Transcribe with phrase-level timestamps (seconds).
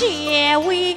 [0.00, 0.96] 谢为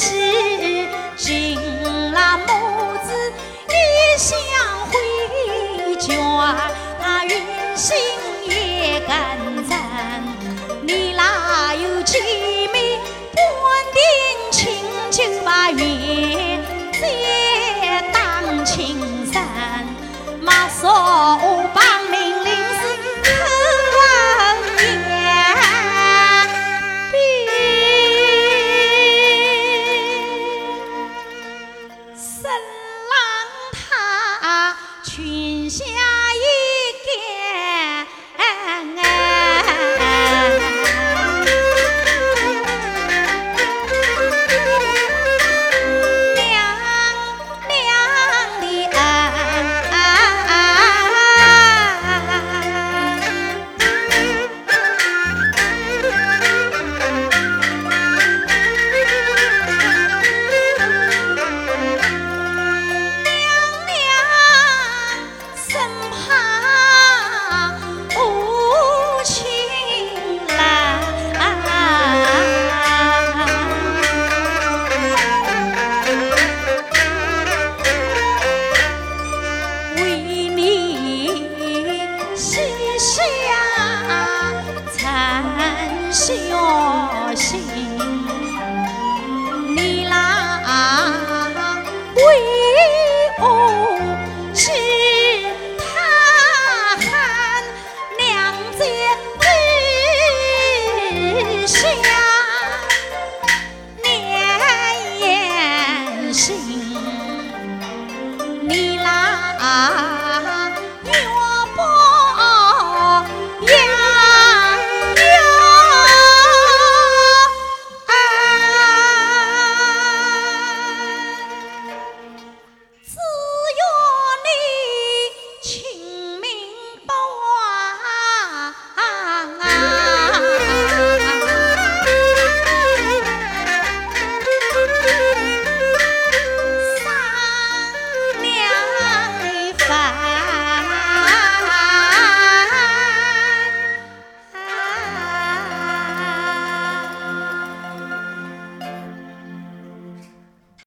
[0.00, 0.06] 是
[1.16, 1.58] 寻
[2.12, 2.46] 那母
[3.04, 3.32] 子
[3.66, 3.72] 一
[4.16, 4.38] 相
[4.86, 4.94] 会，
[5.98, 6.14] 却
[7.02, 7.32] 他运
[7.76, 7.96] 心
[8.46, 9.36] 也难
[9.68, 9.76] 成。
[10.86, 12.20] 你哪有姐
[12.72, 12.96] 妹
[13.34, 13.42] 半
[13.92, 13.98] 点
[14.52, 15.82] 情，就把月
[16.92, 17.02] 山
[18.12, 19.00] 当亲
[19.32, 19.36] 人，
[20.40, 20.86] 莫说。